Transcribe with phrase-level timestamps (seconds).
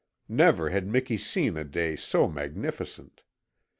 [0.27, 3.21] Never had Miki seen a day so magnificent.